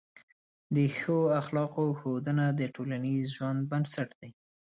د 0.75 0.77
ښه 0.97 1.17
اخلاقو 1.41 1.85
ښودنه 1.99 2.45
د 2.59 2.61
ټولنیز 2.75 3.25
ژوند 3.37 3.59
بنسټ 3.71 4.09
دی. 4.21 4.31